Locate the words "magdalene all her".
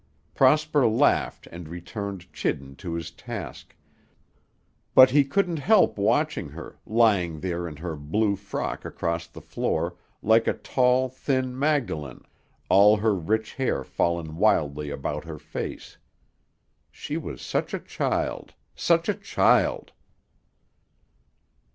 11.55-13.13